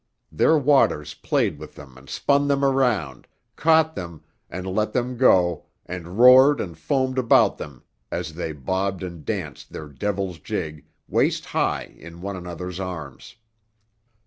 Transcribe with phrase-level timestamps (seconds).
[0.31, 5.67] Their waters played with them and spun them round, caught them, and let them go,
[5.85, 11.45] and roared and foamed about them as they bobbed and danced their devil's jig, waist
[11.45, 13.35] high, in one another's arms.